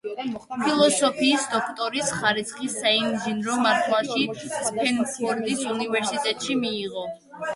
[0.61, 7.07] ფილოსოფიის დოქტორის ხარისხი საინჟინრო მართვაში სტენფორდის უნივერსისტეტში მიიღო.